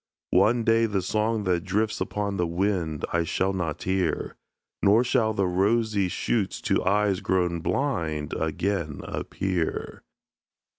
[0.31, 4.35] One day the song that drifts upon the wind, I shall not hear;
[4.81, 10.01] Nor shall the rosy shoots to eyes grown blind Again appear.